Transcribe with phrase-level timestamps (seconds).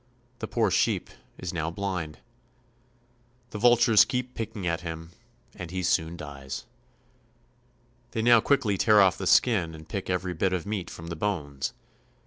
[0.39, 2.17] The poor sheep is now blind.
[3.51, 5.11] The vultures keep picking at him,
[5.55, 6.65] and he soon dies.
[8.09, 11.15] They now quickly tear off the skin and pick every bit of meat from the
[11.15, 11.75] bones.